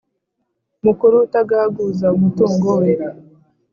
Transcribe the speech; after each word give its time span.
mukuru 0.85 1.15
utagaguza 1.25 2.07
umutungo 2.17 2.67
we 2.79 2.89